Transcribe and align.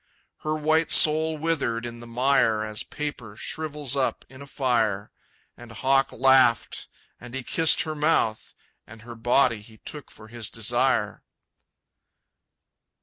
Her 0.37 0.55
white 0.55 0.89
soul 0.91 1.37
withered 1.37 1.85
in 1.85 1.99
the 1.99 2.07
mire 2.07 2.63
As 2.63 2.81
paper 2.81 3.35
shrivels 3.35 3.95
up 3.95 4.25
in 4.29 4.43
fire, 4.47 5.11
And 5.55 5.71
Hawk 5.71 6.11
laughed, 6.11 6.87
and 7.19 7.35
he 7.35 7.43
kissed 7.43 7.83
her 7.83 7.93
mouth, 7.93 8.55
And 8.87 9.03
her 9.03 9.13
body 9.13 9.61
he 9.61 9.77
took 9.77 10.09
for 10.09 10.27
his 10.27 10.49
desire. 10.49 11.21